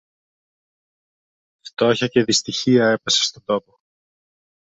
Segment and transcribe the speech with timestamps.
[1.61, 3.79] Φτώχεια και δυστυχία έπεσε στον τόπο